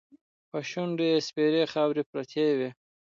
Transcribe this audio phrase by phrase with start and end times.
[0.49, 2.69] په شونډو یې سپېرې خاوې پرتې وې.